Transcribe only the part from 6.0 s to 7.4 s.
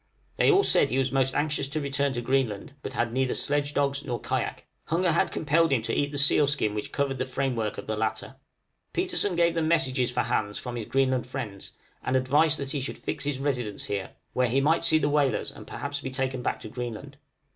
the seal skin which covered the